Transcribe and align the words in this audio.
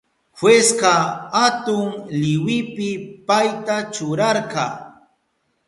Jueska 0.37 0.93
atun 1.45 1.87
liwipi 2.21 2.89
payta 3.27 3.75
churarka. 3.93 4.65